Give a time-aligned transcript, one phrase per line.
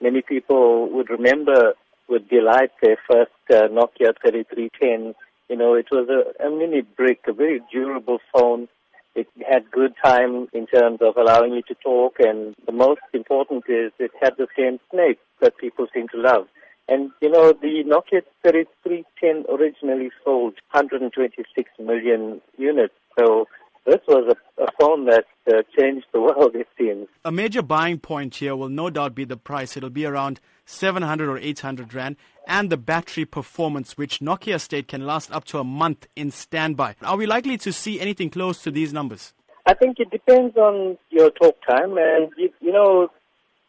[0.00, 1.74] Many people would remember
[2.08, 5.14] with delight their first uh, Nokia 3310.
[5.48, 8.68] You know, it was a, a mini brick, a very durable phone.
[9.14, 13.64] It had good time in terms of allowing you to talk, and the most important
[13.68, 16.46] is it had the same snake that people seem to love.
[16.88, 22.94] And you know, the Nokia 3310 originally sold 126 million units.
[23.18, 23.46] So
[23.86, 27.08] this was a, a phone that uh, changed the world, it seems.
[27.24, 29.76] A major buying point here will no doubt be the price.
[29.76, 35.06] It'll be around 700 or 800 Rand, and the battery performance, which Nokia state can
[35.06, 36.96] last up to a month in standby.
[37.02, 39.32] Are we likely to see anything close to these numbers?
[39.66, 43.08] I think it depends on your talk time, and you, you know,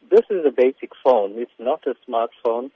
[0.09, 1.34] this is a basic phone.
[1.36, 2.72] It's not a smartphone.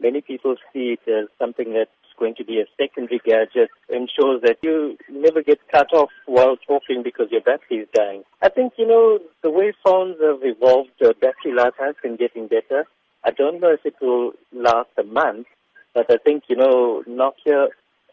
[0.00, 4.56] Many people see it as something that's going to be a secondary gadget, ensures that
[4.62, 8.22] you never get cut off while talking because your battery is dying.
[8.42, 12.48] I think, you know, the way phones have evolved, uh, battery life has been getting
[12.48, 12.86] better.
[13.24, 15.46] I don't know if it will last a month,
[15.94, 17.68] but I think, you know, Nokia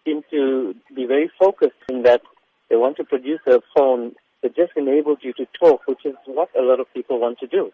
[0.05, 2.21] seem to be very focused in that
[2.69, 6.49] they want to produce a phone that just enables you to talk, which is what
[6.57, 7.71] a lot of people want to do.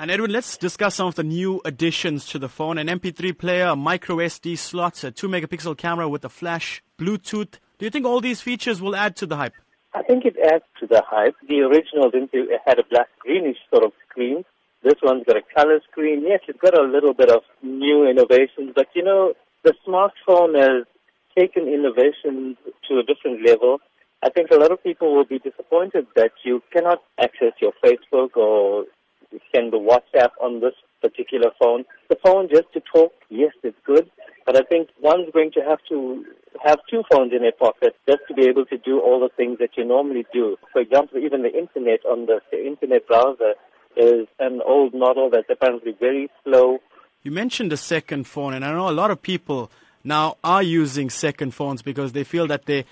[0.00, 2.78] And Edwin, let's discuss some of the new additions to the phone.
[2.78, 7.58] An MP3 player, a micro SD slot, a 2 megapixel camera with a flash, Bluetooth.
[7.78, 9.54] Do you think all these features will add to the hype?
[9.92, 11.34] I think it adds to the hype.
[11.48, 14.44] The original didn't it had a black greenish sort of screen.
[14.84, 16.22] This one's got a color screen.
[16.24, 19.32] Yes, it's got a little bit of new innovations, but you know,
[19.64, 20.86] the smartphone has
[21.36, 22.56] taken innovations
[22.88, 23.78] to a different level.
[24.22, 28.36] I think a lot of people will be disappointed that you cannot access your Facebook
[28.36, 28.84] or
[29.70, 31.84] the WhatsApp on this particular phone.
[32.08, 34.10] The phone just to talk, yes, it's good,
[34.46, 36.24] but I think one's going to have to
[36.64, 39.58] have two phones in their pocket just to be able to do all the things
[39.60, 40.56] that you normally do.
[40.72, 43.54] For example, even the internet on the, the internet browser
[43.96, 46.78] is an old model that's apparently very slow.
[47.22, 49.70] You mentioned a second phone, and I know a lot of people
[50.04, 52.84] now are using second phones because they feel that their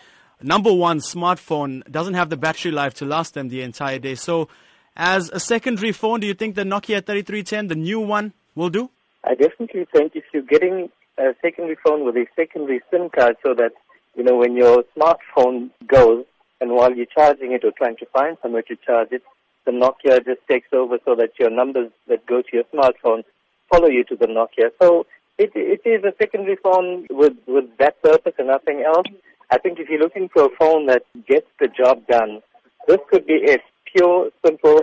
[0.42, 4.14] number one smartphone doesn't have the battery life to last them the entire day.
[4.14, 4.48] So
[4.96, 8.90] as a secondary phone, do you think the Nokia 3310, the new one, will do?
[9.24, 13.54] I definitely think if you're getting a secondary phone with a secondary SIM card so
[13.54, 13.72] that,
[14.14, 16.24] you know, when your smartphone goes
[16.60, 19.22] and while you're charging it or trying to find somewhere to charge it,
[19.66, 23.24] the Nokia just takes over so that your numbers that go to your smartphone
[23.70, 24.70] follow you to the Nokia.
[24.80, 25.06] So
[25.38, 29.06] it, it is a secondary phone with, with that purpose and nothing else.
[29.50, 32.40] I think if you're looking for a phone that gets the job done,
[32.86, 33.60] this could be it
[33.96, 34.82] pure, simple,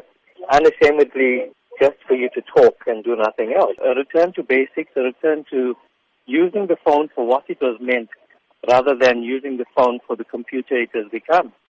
[0.52, 1.52] unashamedly
[1.82, 3.76] just for you to talk and do nothing else.
[3.84, 5.76] A return to basics, a return to
[6.26, 8.10] using the phone for what it was meant
[8.70, 11.52] rather than using the phone for the computer it has become.